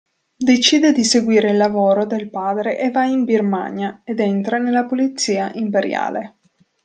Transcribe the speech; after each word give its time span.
Decide 0.35 0.93
di 0.93 1.03
seguire 1.03 1.51
il 1.51 1.57
lavoro 1.57 2.05
del 2.07 2.31
padre 2.31 2.79
e 2.79 2.89
va 2.89 3.05
in 3.05 3.23
Birmania 3.23 4.01
ed 4.03 4.19
entra 4.19 4.57
nella 4.57 4.85
Polizia 4.87 5.51
Imperiale. 5.53 6.37